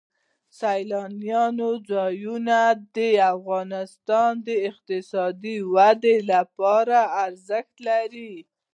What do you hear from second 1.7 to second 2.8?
ځایونه